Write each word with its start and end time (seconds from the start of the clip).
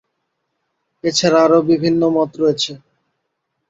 এ 1.03 1.09
ছাড়া 1.17 1.39
আরও 1.45 1.59
বিভিন্ন 1.69 2.01
মত 2.15 2.31
রয়েছে। 2.41 2.71